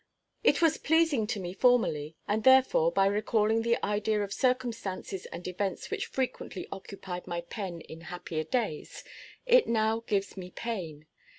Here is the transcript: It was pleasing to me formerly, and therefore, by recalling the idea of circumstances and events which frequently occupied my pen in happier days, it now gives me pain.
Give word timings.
It 0.43 0.63
was 0.63 0.79
pleasing 0.79 1.27
to 1.27 1.39
me 1.39 1.53
formerly, 1.53 2.15
and 2.27 2.43
therefore, 2.43 2.91
by 2.91 3.05
recalling 3.05 3.61
the 3.61 3.77
idea 3.85 4.23
of 4.23 4.33
circumstances 4.33 5.27
and 5.27 5.47
events 5.47 5.91
which 5.91 6.07
frequently 6.07 6.67
occupied 6.71 7.27
my 7.27 7.41
pen 7.41 7.81
in 7.81 8.01
happier 8.01 8.43
days, 8.43 9.03
it 9.45 9.67
now 9.67 9.99
gives 9.99 10.35
me 10.35 10.49
pain. 10.49 11.05